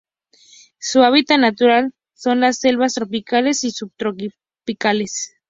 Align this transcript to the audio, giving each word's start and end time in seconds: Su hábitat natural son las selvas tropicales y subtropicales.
Su 0.79 1.03
hábitat 1.03 1.37
natural 1.37 1.93
son 2.15 2.39
las 2.39 2.57
selvas 2.57 2.95
tropicales 2.95 3.63
y 3.63 3.69
subtropicales. 3.69 5.35